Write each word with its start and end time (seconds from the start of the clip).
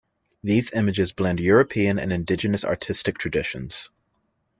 These 0.41 0.71
images 0.71 1.11
blend 1.11 1.39
European 1.39 1.99
and 1.99 2.11
indigenous 2.11 2.65
artistic 2.65 3.19
traditions. 3.19 3.91